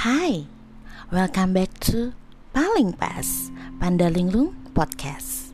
[0.00, 0.48] Hai,
[1.12, 2.16] welcome back to
[2.56, 5.52] Paling Pas Pandalinglung Podcast.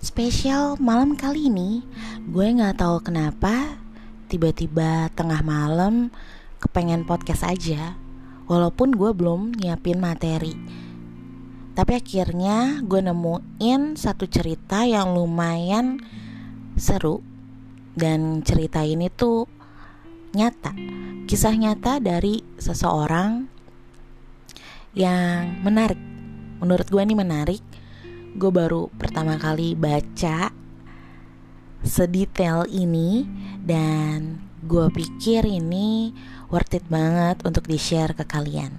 [0.00, 1.84] Spesial malam kali ini,
[2.24, 3.76] gue nggak tahu kenapa
[4.32, 6.08] tiba-tiba tengah malam
[6.56, 8.00] kepengen podcast aja,
[8.48, 10.56] walaupun gue belum nyiapin materi.
[11.76, 16.00] Tapi akhirnya gue nemuin satu cerita yang lumayan
[16.80, 17.20] seru
[17.92, 19.57] dan cerita ini tuh
[20.36, 23.44] nyata kisah nyata dari seseorang
[24.96, 26.00] yang menarik.
[26.64, 27.60] Menurut gue ini menarik.
[28.32, 30.48] Gue baru pertama kali baca
[31.84, 33.28] sedetail ini
[33.60, 36.16] dan gue pikir ini
[36.48, 38.72] worth it banget untuk di-share ke kalian.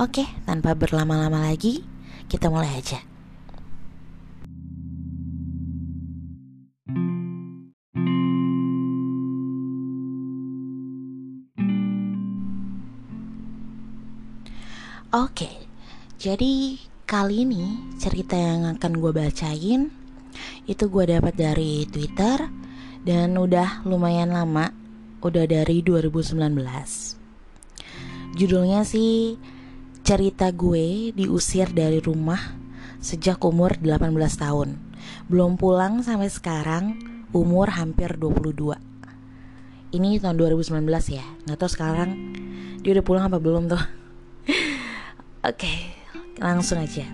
[0.00, 1.84] Oke, tanpa berlama-lama lagi,
[2.32, 3.04] kita mulai aja.
[15.16, 15.48] Oke,
[16.20, 16.76] jadi
[17.08, 19.88] kali ini cerita yang akan gue bacain
[20.68, 22.44] itu gue dapat dari Twitter
[23.00, 24.76] dan udah lumayan lama,
[25.24, 26.36] udah dari 2019.
[28.36, 29.40] Judulnya sih
[30.04, 32.52] cerita gue diusir dari rumah
[33.00, 34.76] sejak umur 18 tahun.
[35.32, 37.00] Belum pulang sampai sekarang
[37.32, 38.52] umur hampir 22.
[39.96, 41.24] Ini tahun 2019 ya.
[41.48, 42.36] Nggak tahu sekarang
[42.84, 44.05] dia udah pulang apa belum tuh.
[45.46, 45.94] Oke,
[46.42, 47.06] langsung aja.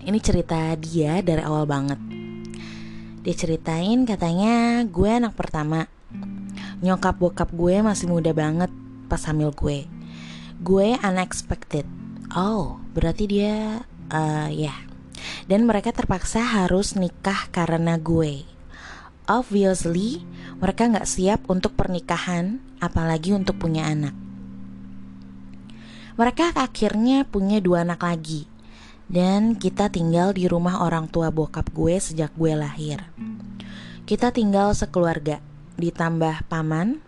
[0.00, 2.00] Ini cerita dia dari awal banget.
[3.20, 5.92] Dia ceritain katanya gue anak pertama.
[6.80, 8.72] Nyokap bokap gue masih muda banget
[9.12, 9.84] pas hamil gue.
[10.64, 11.84] Gue unexpected.
[12.32, 14.72] Oh, berarti dia uh, ya.
[14.72, 14.80] Yeah.
[15.44, 18.48] Dan mereka terpaksa harus nikah karena gue.
[19.28, 20.24] Obviously,
[20.64, 24.27] mereka nggak siap untuk pernikahan, apalagi untuk punya anak.
[26.18, 28.50] Mereka akhirnya punya dua anak lagi.
[29.06, 33.06] Dan kita tinggal di rumah orang tua bokap gue sejak gue lahir.
[34.02, 35.38] Kita tinggal sekeluarga
[35.78, 36.98] Ditambah paman,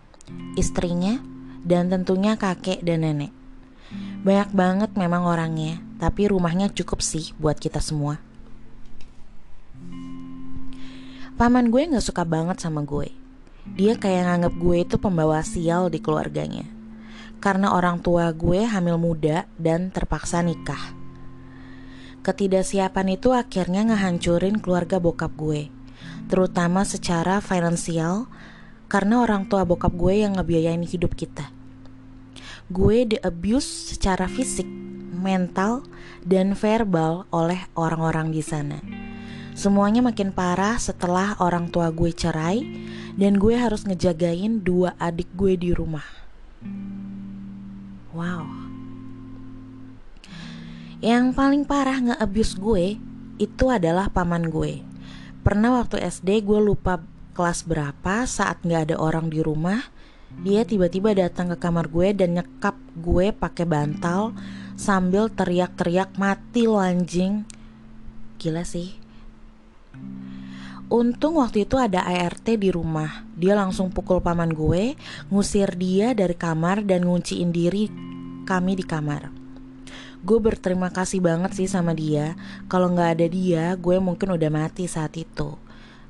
[0.55, 1.19] istrinya,
[1.67, 3.35] dan tentunya kakek dan nenek.
[4.23, 8.23] Banyak banget memang orangnya Tapi rumahnya cukup sih buat kita semua.
[11.35, 13.11] Paman gue gak suka banget sama gue.
[13.75, 16.80] Dia kayak nganggep gue itu pembawa sial di keluarganya
[17.41, 20.93] karena orang tua gue hamil muda dan terpaksa nikah.
[22.21, 25.73] Ketidaksiapan itu akhirnya ngehancurin keluarga bokap gue,
[26.29, 28.29] terutama secara finansial
[28.85, 31.49] karena orang tua bokap gue yang ngebiayain hidup kita.
[32.69, 34.69] Gue di abuse secara fisik,
[35.17, 35.81] mental,
[36.21, 38.77] dan verbal oleh orang-orang di sana.
[39.57, 42.63] Semuanya makin parah setelah orang tua gue cerai
[43.17, 46.05] dan gue harus ngejagain dua adik gue di rumah.
[48.11, 48.43] Wow.
[51.01, 52.85] Yang paling parah nge-abuse gue
[53.41, 54.85] itu adalah paman gue.
[55.41, 57.01] Pernah waktu SD gue lupa
[57.33, 59.81] kelas berapa saat nggak ada orang di rumah,
[60.45, 64.37] dia tiba-tiba datang ke kamar gue dan nyekap gue pakai bantal
[64.77, 67.47] sambil teriak-teriak mati lo anjing.
[68.37, 68.93] Gila sih.
[70.91, 73.23] Untung waktu itu ada ART di rumah.
[73.39, 74.99] Dia langsung pukul paman gue,
[75.31, 77.87] ngusir dia dari kamar dan ngunciin diri
[78.43, 79.31] kami di kamar.
[80.19, 82.35] Gue berterima kasih banget sih sama dia.
[82.67, 85.55] Kalau nggak ada dia, gue mungkin udah mati saat itu.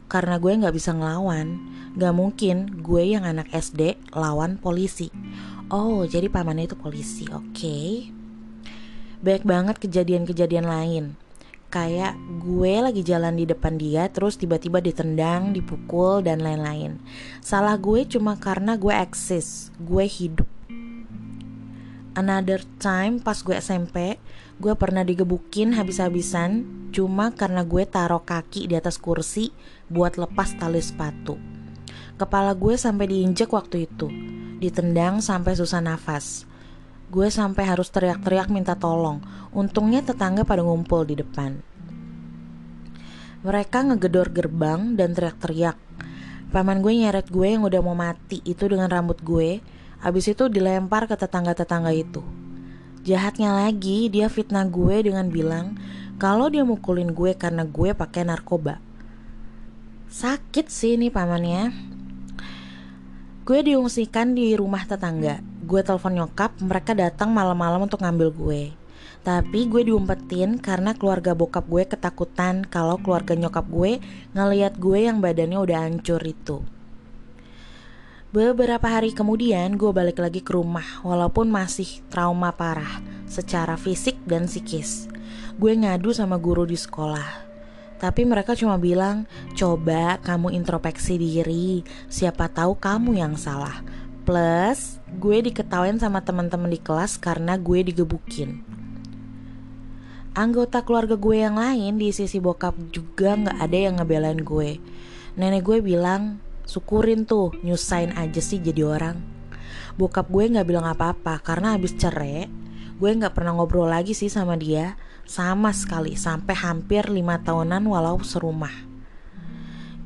[0.10, 1.62] Karena gue nggak bisa ngelawan.
[1.94, 5.14] Gak mungkin gue yang anak SD lawan polisi.
[5.70, 7.30] Oh, jadi pamannya itu polisi.
[7.30, 7.54] Oke.
[7.54, 7.90] Okay.
[9.22, 11.22] Banyak banget kejadian-kejadian lain
[11.72, 17.00] kayak gue lagi jalan di depan dia terus tiba-tiba ditendang, dipukul dan lain-lain.
[17.40, 20.50] Salah gue cuma karena gue eksis, gue hidup.
[22.12, 24.20] Another time pas gue SMP,
[24.60, 29.56] gue pernah digebukin habis-habisan cuma karena gue taruh kaki di atas kursi
[29.88, 31.40] buat lepas tali sepatu.
[32.20, 34.12] Kepala gue sampai diinjek waktu itu,
[34.60, 36.44] ditendang sampai susah nafas.
[37.12, 39.20] Gue sampai harus teriak-teriak minta tolong.
[39.52, 41.71] Untungnya tetangga pada ngumpul di depan.
[43.42, 45.78] Mereka ngegedor gerbang dan teriak-teriak.
[46.54, 49.64] Paman gue nyeret gue yang udah mau mati itu dengan rambut gue.
[50.02, 52.22] Habis itu dilempar ke tetangga-tetangga itu.
[53.02, 55.78] Jahatnya lagi, dia fitnah gue dengan bilang
[56.22, 58.78] kalau dia mukulin gue karena gue pakai narkoba.
[60.12, 61.74] Sakit sih ini pamannya.
[63.42, 68.62] Gue diungsikan di rumah tetangga gue telepon nyokap, mereka datang malam-malam untuk ngambil gue.
[69.22, 74.02] Tapi gue diumpetin karena keluarga bokap gue ketakutan kalau keluarga nyokap gue
[74.34, 76.66] ngeliat gue yang badannya udah hancur itu.
[78.34, 84.50] Beberapa hari kemudian gue balik lagi ke rumah walaupun masih trauma parah secara fisik dan
[84.50, 85.06] psikis.
[85.62, 87.52] Gue ngadu sama guru di sekolah.
[88.02, 93.86] Tapi mereka cuma bilang, coba kamu introspeksi diri, siapa tahu kamu yang salah.
[94.26, 98.81] Plus, gue diketawain sama teman-teman di kelas karena gue digebukin.
[100.32, 104.80] Anggota keluarga gue yang lain di sisi bokap juga nggak ada yang ngebelain gue.
[105.36, 109.20] Nenek gue bilang, syukurin tuh nyusahin aja sih jadi orang.
[110.00, 112.48] Bokap gue nggak bilang apa-apa karena habis cerai
[112.96, 114.96] gue nggak pernah ngobrol lagi sih sama dia
[115.28, 118.88] sama sekali sampai hampir lima tahunan walau serumah.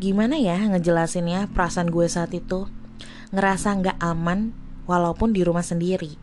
[0.01, 2.65] Gimana ya ngejelasinnya perasaan gue saat itu?
[3.29, 4.57] Ngerasa nggak aman
[4.89, 6.17] walaupun di rumah sendiri.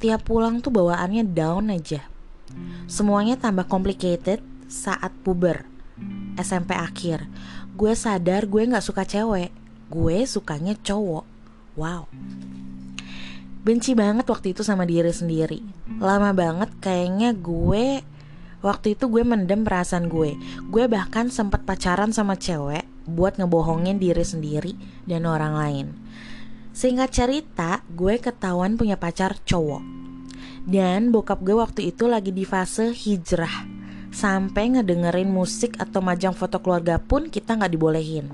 [0.00, 2.13] Tiap pulang tuh bawaannya down aja
[2.90, 5.66] semuanya tambah complicated saat puber
[6.40, 7.26] SMP akhir
[7.74, 9.64] gue sadar gue nggak suka cewek
[9.94, 11.24] gue sukanya cowok.
[11.78, 12.10] Wow.
[13.64, 15.62] Benci banget waktu itu sama diri sendiri.
[16.02, 18.02] Lama banget kayaknya gue
[18.60, 20.36] waktu itu gue mendem perasaan gue.
[20.68, 24.72] Gue bahkan sempat pacaran sama cewek buat ngebohongin diri sendiri
[25.06, 25.86] dan orang lain.
[26.74, 29.84] Singkat cerita, gue ketahuan punya pacar cowok.
[30.64, 33.68] Dan bokap gue waktu itu lagi di fase hijrah.
[34.08, 38.32] Sampai ngedengerin musik atau majang foto keluarga pun kita nggak dibolehin.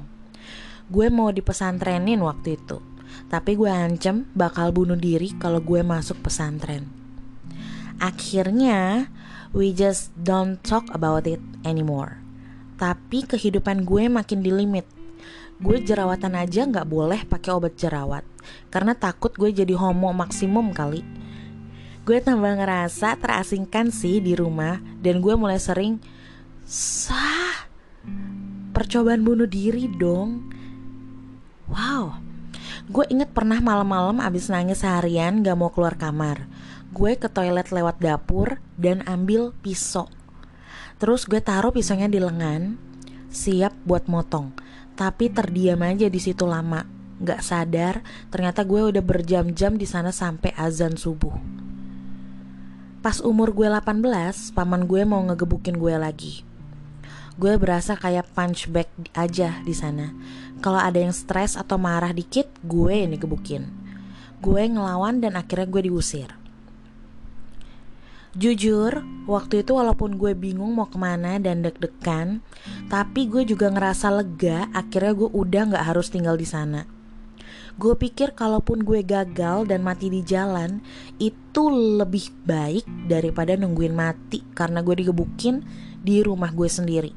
[0.86, 2.78] Gue mau dipesantrenin waktu itu.
[3.26, 6.86] Tapi gue ancam bakal bunuh diri kalau gue masuk pesantren.
[7.98, 9.10] Akhirnya,
[9.50, 12.22] we just don't talk about it anymore.
[12.78, 14.86] Tapi kehidupan gue makin di limit.
[15.60, 18.24] Gue jerawatan aja nggak boleh pakai obat jerawat
[18.72, 21.04] karena takut gue jadi homo maksimum kali.
[22.08, 26.00] Gue tambah ngerasa terasingkan sih di rumah dan gue mulai sering
[26.64, 27.68] sah
[28.72, 30.50] percobaan bunuh diri dong
[31.70, 32.18] Wow,
[32.90, 36.50] gue inget pernah malam-malam abis nangis seharian gak mau keluar kamar.
[36.90, 40.10] Gue ke toilet lewat dapur dan ambil pisau.
[40.98, 42.74] Terus gue taruh pisaunya di lengan,
[43.30, 44.50] siap buat motong.
[44.98, 46.82] Tapi terdiam aja di situ lama.
[47.22, 48.02] Gak sadar,
[48.34, 51.59] ternyata gue udah berjam-jam di sana sampai azan subuh.
[53.00, 56.44] Pas umur gue 18, paman gue mau ngegebukin gue lagi
[57.40, 60.12] gue berasa kayak punchback aja di sana.
[60.60, 63.64] Kalau ada yang stres atau marah dikit, gue ini gebukin.
[64.44, 66.36] Gue ngelawan dan akhirnya gue diusir.
[68.36, 72.44] Jujur, waktu itu walaupun gue bingung mau ke mana dan deg-degan,
[72.92, 76.84] tapi gue juga ngerasa lega akhirnya gue udah gak harus tinggal di sana.
[77.80, 80.84] Gue pikir kalaupun gue gagal dan mati di jalan,
[81.16, 85.64] itu lebih baik daripada nungguin mati karena gue digebukin
[86.00, 87.12] di rumah gue sendiri.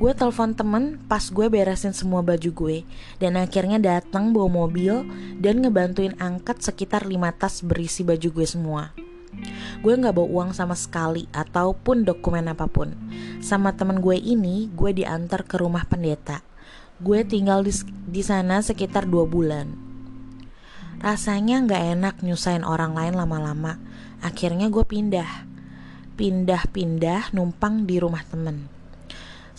[0.00, 2.88] Gue telepon temen pas gue beresin semua baju gue
[3.20, 5.04] Dan akhirnya datang bawa mobil
[5.36, 8.96] Dan ngebantuin angkat sekitar 5 tas berisi baju gue semua.
[9.84, 12.96] Gue gak bawa uang sama sekali Ataupun dokumen apa pun.
[13.44, 16.40] Sama temen gue ini Gue diantar ke rumah pendeta
[17.00, 17.72] Gue tinggal di,
[18.06, 19.66] di sana sekitar 2 bulan
[21.00, 23.80] Rasanya gak enak nyusahin orang lain lama-lama
[24.20, 25.48] Akhirnya gue pindah
[26.20, 28.80] Pindah-pindah numpang di rumah temen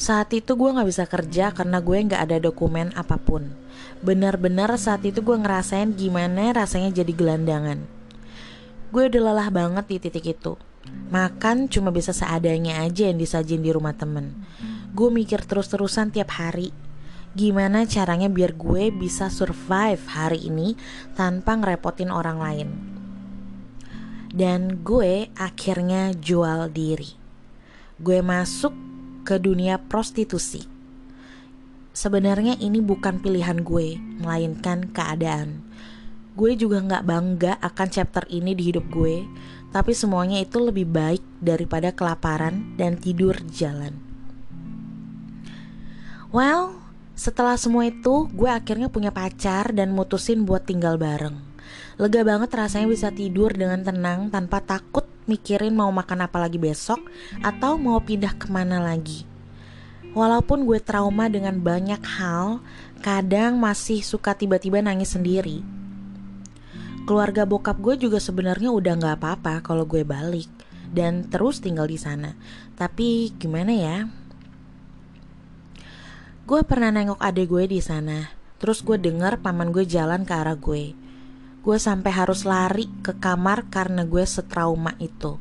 [0.01, 3.53] saat itu gue gak bisa kerja karena gue gak ada dokumen apa pun.
[4.01, 7.85] Benar-benar saat itu gue ngerasain gimana rasanya jadi gelandangan.
[8.89, 10.57] Gue udah lelah banget di titik itu.
[11.13, 14.41] Makan cuma bisa seadanya aja yang disajin di rumah temen.
[14.89, 16.73] Gue mikir terus-terusan tiap hari.
[17.31, 20.75] Gimana caranya biar gue bisa survive hari ini
[21.15, 22.69] tanpa ngerepotin orang lain.
[24.31, 27.15] Dan gue akhirnya jual diri.
[27.95, 28.75] Gue masuk
[29.23, 30.67] ke dunia prostitusi.
[31.91, 35.63] Sebenarnya ini bukan pilihan gue, melainkan keadaan.
[36.35, 39.23] Gue juga gak bangga akan chapter ini di hidup gue,
[39.71, 43.99] tapi semuanya itu lebih baik daripada kelaparan dan tidur jalan.
[46.31, 46.80] Well,
[47.21, 51.37] setelah semua itu, gue akhirnya punya pacar dan mutusin buat tinggal bareng.
[52.01, 56.97] Lega banget rasanya bisa tidur dengan tenang tanpa takut mikirin mau makan apa lagi besok
[57.45, 59.29] atau mau pindah ke mana lagi.
[60.17, 62.57] Walaupun gue trauma dengan banyak hal,
[63.05, 65.61] kadang masih suka tiba-tiba nangis sendiri.
[67.05, 70.49] Keluarga bokap gue juga sebenarnya udah nggak apa-apa kalau gue balik
[70.89, 72.33] dan terus tinggal di sana.
[72.73, 74.09] Tapi gimana ya?
[76.51, 78.27] Gue pernah nengok adik gue di sana.
[78.59, 80.91] Terus gue dengar paman gue jalan ke arah gue.
[81.63, 85.39] Gue sampai harus lari ke kamar karena gue setrauma itu.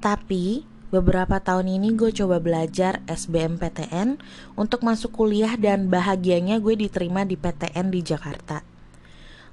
[0.00, 4.20] Tapi Beberapa tahun ini gue coba belajar SBMPTN
[4.60, 8.60] untuk masuk kuliah dan bahagianya gue diterima di PTN di Jakarta.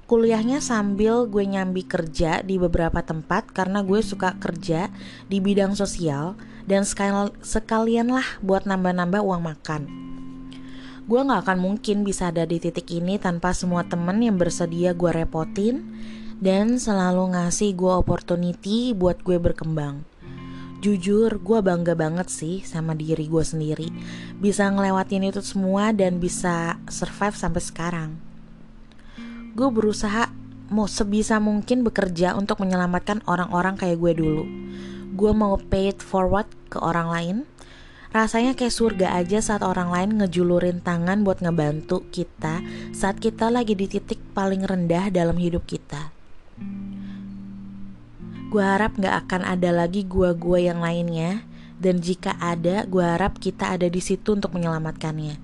[0.04, 4.92] Kuliahnya sambil gue nyambi kerja di beberapa tempat karena gue suka kerja
[5.32, 6.36] di bidang sosial
[6.68, 6.84] dan
[7.40, 10.10] sekalian lah buat nambah-nambah uang makan.
[11.10, 15.10] Gue gak akan mungkin bisa ada di titik ini tanpa semua temen yang bersedia gue
[15.10, 15.90] repotin
[16.38, 20.06] dan selalu ngasih gue opportunity buat gue berkembang.
[20.78, 23.90] Jujur, gue bangga banget sih sama diri gue sendiri.
[24.38, 28.10] Bisa ngelewatin itu semua dan bisa survive sampai sekarang.
[29.58, 30.30] Gue berusaha
[30.70, 34.46] mau sebisa mungkin bekerja untuk menyelamatkan orang-orang kayak gue dulu.
[35.18, 37.36] Gue mau pay it forward ke orang lain.
[38.10, 42.58] Rasanya kayak surga aja saat orang lain ngejulurin tangan buat ngebantu kita
[42.90, 46.10] saat kita lagi di titik paling rendah dalam hidup kita.
[48.50, 51.46] Gue harap gak akan ada lagi gua-gua yang lainnya
[51.80, 55.40] Dan jika ada, gue harap kita ada di situ untuk menyelamatkannya.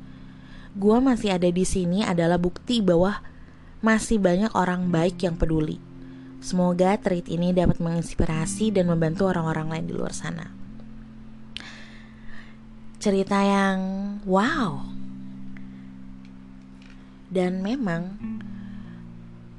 [0.76, 3.24] Gue masih ada di sini adalah bukti bahwa
[3.80, 5.80] masih banyak orang baik yang peduli.
[6.44, 10.65] Semoga treat ini dapat menginspirasi dan membantu orang-orang lain di luar sana
[12.96, 13.78] Cerita yang
[14.24, 14.80] wow
[17.28, 18.16] Dan memang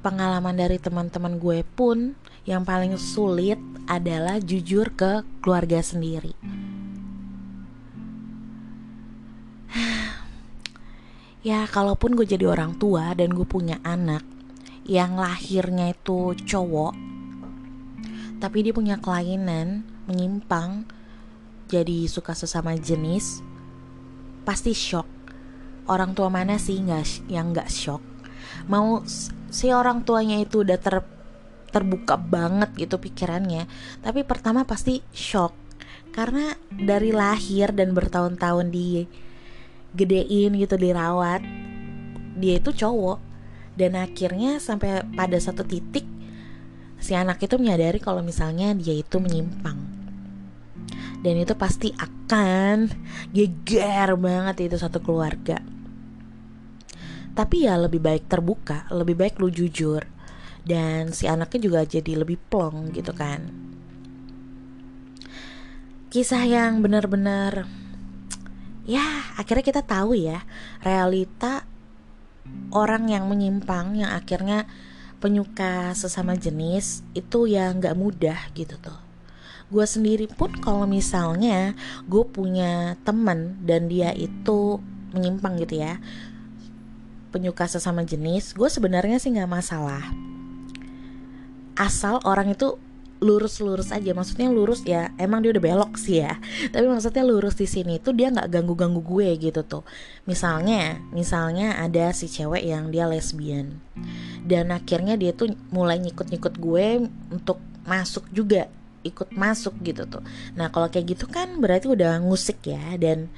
[0.02, 2.14] pengalaman dari teman-teman gue pun
[2.48, 6.32] yang paling sulit adalah jujur ke keluarga sendiri.
[11.48, 14.24] ya, kalaupun gue jadi orang tua dan gue punya anak
[14.88, 16.96] yang lahirnya itu cowok,
[18.40, 20.88] tapi dia punya kelainan menyimpang,
[21.68, 23.44] jadi suka sesama jenis,
[24.48, 25.06] pasti shock.
[25.88, 28.00] Orang tua mana sih nggak yang nggak shock?
[28.68, 29.04] Mau
[29.48, 31.00] si orang tuanya itu udah ter
[31.68, 33.68] terbuka banget gitu pikirannya
[34.00, 35.52] tapi pertama pasti shock
[36.16, 39.04] karena dari lahir dan bertahun-tahun di
[39.92, 41.44] gedein gitu dirawat
[42.40, 43.20] dia itu cowok
[43.76, 46.04] dan akhirnya sampai pada satu titik
[46.98, 49.78] si anak itu menyadari kalau misalnya dia itu menyimpang
[51.18, 52.86] dan itu pasti akan
[53.34, 55.58] geger banget itu satu keluarga.
[57.34, 60.06] Tapi ya lebih baik terbuka lebih baik lu jujur.
[60.68, 63.50] Dan si anaknya juga jadi lebih plong gitu kan.
[66.12, 67.64] Kisah yang benar-benar
[68.88, 69.04] ya
[69.36, 70.44] akhirnya kita tahu ya
[70.80, 71.68] realita
[72.72, 74.64] orang yang menyimpang yang akhirnya
[75.20, 79.07] penyuka sesama jenis itu ya nggak mudah gitu tuh
[79.68, 81.76] gue sendiri pun kalau misalnya
[82.08, 84.80] gue punya temen dan dia itu
[85.12, 86.00] menyimpang gitu ya
[87.28, 90.04] penyuka sesama jenis gue sebenarnya sih nggak masalah.
[91.78, 92.80] Asal orang itu
[93.18, 96.38] lurus-lurus aja maksudnya lurus ya emang dia udah belok sih ya
[96.72, 99.84] tapi maksudnya lurus di sini tuh dia nggak ganggu-ganggu gue gitu tuh.
[100.24, 103.84] Misalnya misalnya ada si cewek yang dia lesbian
[104.48, 108.72] dan akhirnya dia tuh mulai nyikut-nyikut gue untuk masuk juga
[109.08, 110.22] ikut masuk gitu tuh.
[110.54, 113.32] Nah kalau kayak gitu kan berarti udah ngusik ya dan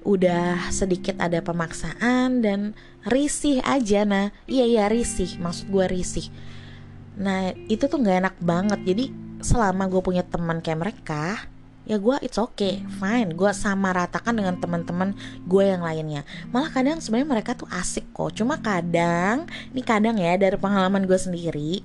[0.00, 2.72] udah sedikit ada pemaksaan dan
[3.08, 4.04] risih aja.
[4.08, 5.40] Nah iya iya risih.
[5.40, 6.28] Maksud gue risih.
[7.20, 8.80] Nah itu tuh gak enak banget.
[8.84, 9.04] Jadi
[9.40, 11.24] selama gue punya teman kayak mereka
[11.88, 13.34] ya gue it's okay fine.
[13.34, 16.22] Gue sama ratakan dengan teman-teman gue yang lainnya.
[16.54, 18.32] Malah kadang sebenarnya mereka tuh asik kok.
[18.36, 21.82] Cuma kadang ini kadang ya dari pengalaman gue sendiri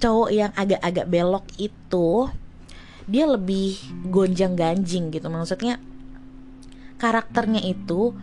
[0.00, 2.32] cowok yang agak-agak belok itu
[3.10, 3.74] dia lebih
[4.06, 5.26] gonjang ganjing gitu.
[5.26, 5.82] Maksudnya
[7.02, 8.14] karakternya itu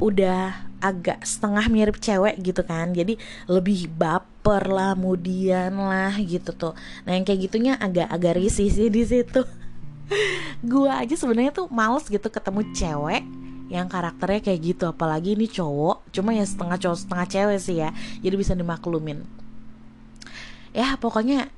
[0.00, 2.96] udah agak setengah mirip cewek gitu kan.
[2.96, 6.72] Jadi lebih baper lah kemudian lah gitu tuh.
[7.04, 9.44] Nah yang kayak gitunya agak agak risih sih di situ.
[10.72, 13.24] Gua aja sebenarnya tuh males gitu ketemu cewek
[13.68, 14.84] yang karakternya kayak gitu.
[14.88, 17.90] Apalagi ini cowok cuma ya setengah cowok setengah cewek sih ya.
[18.24, 19.24] Jadi bisa dimaklumin.
[20.76, 21.48] Ya pokoknya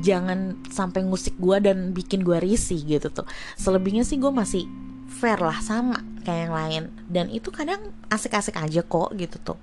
[0.00, 3.28] jangan sampai ngusik gua dan bikin gua risih gitu tuh.
[3.60, 4.64] Selebihnya sih gue masih
[5.08, 6.82] fair lah sama kayak yang lain.
[7.06, 9.58] Dan itu kadang asik-asik aja kok gitu tuh.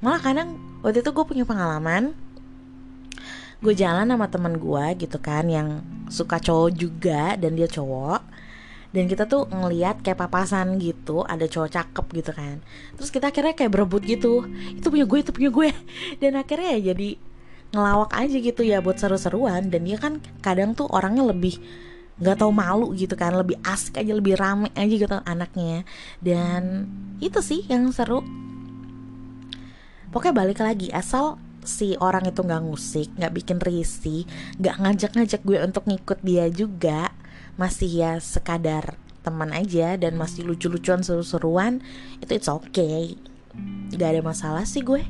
[0.00, 0.48] Malah kadang
[0.80, 2.16] waktu itu gue punya pengalaman
[3.56, 5.80] gue jalan sama temen gue gitu kan yang
[6.12, 8.22] suka cowok juga dan dia cowok.
[8.94, 12.64] Dan kita tuh ngeliat kayak papasan gitu ada cowok cakep gitu kan.
[12.96, 14.46] Terus kita akhirnya kayak berebut gitu.
[14.72, 15.68] Itu punya gue itu punya gue
[16.22, 17.08] dan akhirnya ya jadi
[17.76, 19.68] ngelawak aja gitu ya buat seru-seruan.
[19.68, 21.60] Dan dia kan kadang tuh orangnya lebih
[22.16, 25.84] nggak tahu malu gitu kan lebih asik aja lebih rame aja gitu anaknya.
[26.24, 26.88] Dan
[27.20, 28.24] itu sih yang seru.
[30.08, 34.22] Pokoknya balik lagi asal si orang itu nggak ngusik nggak bikin risih
[34.62, 37.10] nggak ngajak-ngajak gue untuk ngikut dia juga
[37.58, 38.94] masih ya sekadar
[39.26, 41.82] teman aja dan masih lucu-lucuan seru-seruan
[42.22, 43.18] itu it's okay.
[43.90, 45.02] Gak ada masalah sih gue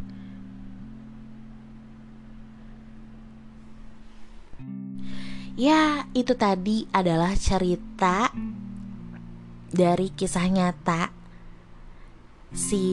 [5.57, 8.31] ya itu tadi adalah cerita
[9.73, 11.11] dari kisah nyata.
[12.53, 12.85] Si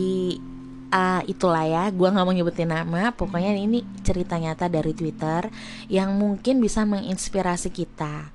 [0.89, 3.11] uh, itulah ya gue nggak mau nyebutin nama.
[3.13, 5.51] Pokoknya ini cerita nyata dari Twitter
[5.91, 8.31] yang mungkin bisa menginspirasi kita.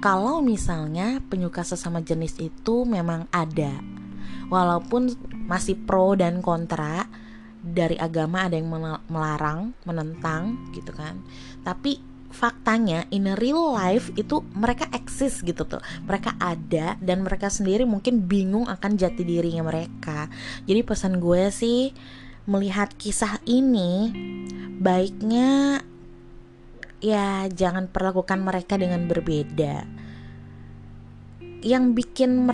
[0.00, 3.84] Kalau misalnya penyuka sesama jenis itu memang ada
[4.48, 5.12] walaupun
[5.44, 7.04] masih pro dan kontra
[7.60, 8.72] dari agama ada yang
[9.12, 11.20] melarang menentang gitu kan.
[11.60, 15.82] Tapi faktanya in real life itu mereka eksis gitu tuh.
[16.06, 20.30] Mereka ada dan mereka sendiri mungkin bingung akan jati dirinya mereka.
[20.64, 21.90] Jadi pesan gue sih
[22.48, 24.10] melihat kisah ini
[24.80, 25.82] baiknya
[27.00, 29.99] ya jangan perlakukan mereka dengan berbeda
[31.60, 32.48] yang bikin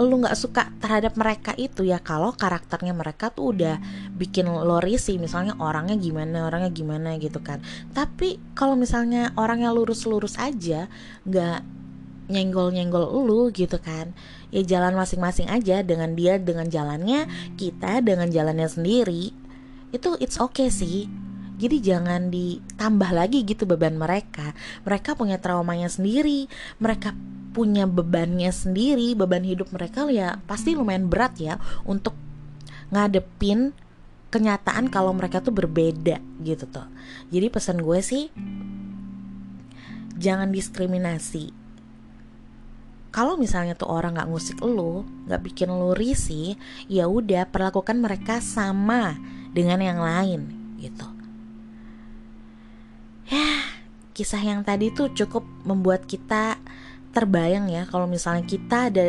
[0.00, 1.98] lu nggak suka terhadap mereka itu ya.
[2.00, 3.76] Kalau karakternya mereka tuh udah
[4.16, 7.60] bikin lo risih misalnya orangnya gimana orangnya gimana gitu kan.
[7.92, 10.86] Tapi kalau misalnya orangnya lurus-lurus aja
[11.26, 11.80] nggak
[12.30, 14.14] nyenggol-nyenggol lu gitu kan
[14.54, 17.26] ya jalan masing-masing aja dengan dia dengan jalannya
[17.58, 19.34] kita dengan jalannya sendiri
[19.90, 21.10] itu it's okay sih
[21.60, 24.56] jadi jangan ditambah lagi gitu beban mereka.
[24.88, 26.48] Mereka punya traumanya sendiri
[26.80, 27.12] mereka
[27.52, 32.14] punya bebannya sendiri beban hidup mereka ya pasti lumayan berat ya untuk
[32.94, 33.74] ngadepin
[34.30, 36.86] kenyataan kalau mereka tuh berbeda gitu tuh
[37.34, 38.30] jadi pesan gue sih
[40.20, 41.56] jangan diskriminasi.
[43.10, 46.54] Kalau misalnya tuh orang nggak ngusik lo nggak bikin lo risih
[46.86, 49.18] ya udah perlakukan mereka sama
[49.50, 50.40] dengan yang lain
[50.78, 51.19] gitu
[54.12, 56.58] kisah yang tadi tuh cukup membuat kita
[57.10, 57.86] terbayang ya.
[57.86, 59.06] Kalau misalnya kita ada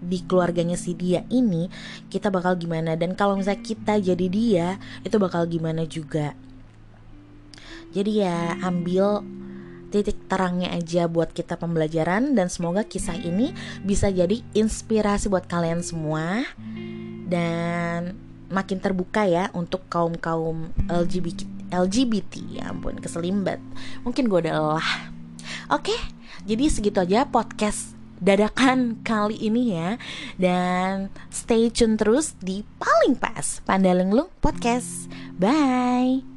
[0.00, 1.68] di keluarganya si dia ini
[2.08, 2.96] kita bakal gimana?
[2.96, 4.68] Dan kalau misalnya kita jadi dia
[5.04, 6.32] itu bakal gimana juga?
[7.90, 9.24] Jadi ya ambil
[9.90, 13.50] titik terangnya aja buat kita pembelajaran dan semoga kisah ini
[13.82, 16.46] bisa jadi inspirasi buat kalian semua.
[17.30, 18.18] Dan
[18.50, 23.62] makin terbuka ya untuk kaum kaum LGBT LGBT ya ampun keselimbat
[24.04, 24.90] mungkin gue udah lelah
[25.70, 25.94] oke?
[26.44, 29.96] Jadi segitu aja podcast dadakan kali ini ya
[30.36, 35.08] dan stay tune terus di paling pas Pandalenglung Podcast.
[35.40, 36.29] Bye.